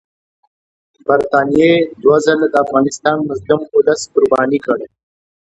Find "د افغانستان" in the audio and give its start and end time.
2.49-3.17